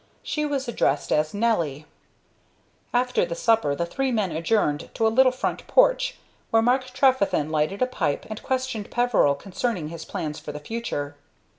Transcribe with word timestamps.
She 0.23 0.47
was 0.47 0.67
addressed 0.67 1.11
as 1.11 1.31
"Nelly." 1.31 1.85
After 2.91 3.23
supper 3.35 3.75
the 3.75 3.85
three 3.85 4.11
men 4.11 4.31
adjourned 4.31 4.89
to 4.95 5.05
a 5.05 5.09
little 5.13 5.31
front 5.31 5.67
porch, 5.67 6.15
where 6.49 6.63
Mark 6.63 6.87
Trefethen 6.87 7.51
lighted 7.51 7.83
a 7.83 7.85
pipe 7.85 8.25
and 8.27 8.41
questioned 8.41 8.89
Peveril 8.89 9.35
concerning 9.35 9.89
his 9.89 10.03
plans 10.03 10.39
for 10.39 10.51
the 10.51 10.59
future. 10.59 11.17